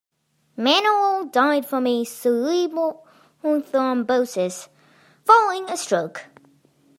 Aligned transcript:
Manilal 0.57 1.31
died 1.31 1.67
from 1.67 1.85
a 1.85 2.03
cerebral 2.05 3.05
thrombosis 3.43 4.67
following 5.23 5.69
a 5.69 5.77
stroke. 5.77 6.25